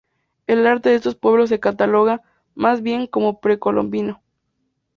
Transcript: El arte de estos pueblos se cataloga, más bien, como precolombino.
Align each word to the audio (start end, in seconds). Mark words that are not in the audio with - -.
El 0.47 0.65
arte 0.65 0.89
de 0.89 0.95
estos 0.95 1.13
pueblos 1.15 1.49
se 1.49 1.59
cataloga, 1.59 2.23
más 2.55 2.81
bien, 2.81 3.05
como 3.05 3.39
precolombino. 3.39 4.19